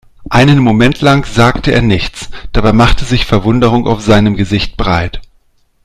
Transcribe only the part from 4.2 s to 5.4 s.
Gesicht breit.